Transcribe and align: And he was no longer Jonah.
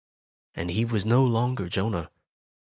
And 0.55 0.71
he 0.71 0.83
was 0.83 1.05
no 1.05 1.23
longer 1.23 1.69
Jonah. 1.69 2.09